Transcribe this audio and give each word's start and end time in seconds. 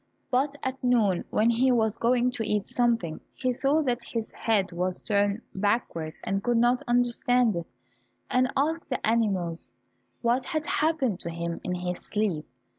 But 0.31 0.55
at 0.63 0.83
noon, 0.83 1.25
when 1.29 1.51
he 1.51 1.71
was 1.71 1.95
going 1.95 2.31
to 2.31 2.43
eat 2.43 2.65
something, 2.65 3.19
he 3.35 3.53
saw 3.53 3.83
that 3.83 3.99
his 4.03 4.31
head 4.31 4.71
was 4.71 4.99
turned 4.99 5.43
backwards 5.53 6.19
and 6.23 6.43
could 6.43 6.57
not 6.57 6.81
understand 6.87 7.55
it, 7.55 7.67
and 8.27 8.51
asked 8.57 8.89
the 8.89 9.05
animals 9.05 9.69
what 10.23 10.43
had 10.45 10.65
happened 10.65 11.19
to 11.19 11.29
him 11.29 11.61
in 11.63 11.75
his 11.75 11.99
sleep. 11.99 12.47